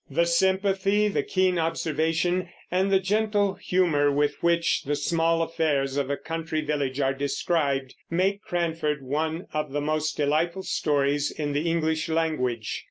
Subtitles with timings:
[0.09, 6.09] The sympathy, the keen observation, and the gentle humor with which the small affairs of
[6.09, 11.69] a country village are described make Cranford one of the most delightful stories in the
[11.69, 12.79] English language.